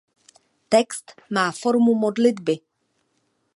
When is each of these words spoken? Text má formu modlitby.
Text 0.69 1.13
má 1.29 1.51
formu 1.61 1.93
modlitby. 2.03 2.55